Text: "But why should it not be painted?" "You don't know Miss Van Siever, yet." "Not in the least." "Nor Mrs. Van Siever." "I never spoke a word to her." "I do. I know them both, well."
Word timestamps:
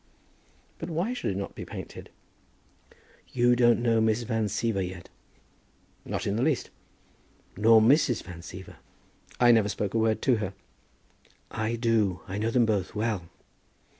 "But 0.79 0.89
why 0.89 1.13
should 1.13 1.29
it 1.29 1.37
not 1.37 1.53
be 1.53 1.63
painted?" 1.63 2.09
"You 3.33 3.55
don't 3.55 3.81
know 3.83 4.01
Miss 4.01 4.23
Van 4.23 4.45
Siever, 4.45 4.81
yet." 4.81 5.09
"Not 6.05 6.25
in 6.25 6.37
the 6.37 6.41
least." 6.41 6.71
"Nor 7.55 7.81
Mrs. 7.81 8.23
Van 8.23 8.41
Siever." 8.41 8.77
"I 9.39 9.51
never 9.51 9.69
spoke 9.69 9.93
a 9.93 9.99
word 9.99 10.19
to 10.23 10.37
her." 10.37 10.53
"I 11.51 11.75
do. 11.75 12.21
I 12.27 12.39
know 12.39 12.49
them 12.49 12.65
both, 12.65 12.95
well." 12.95 13.29